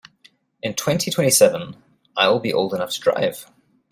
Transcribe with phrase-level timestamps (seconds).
[0.63, 1.75] In twenty-twenty-seven
[2.17, 3.45] I will old enough to drive.